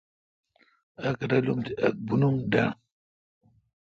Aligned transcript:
اک 1.05 1.19
رالم 1.29 1.59
تہ 1.65 1.71
اک 1.85 1.95
بونم 2.07 2.35
ڈنڈ۔ 2.51 2.73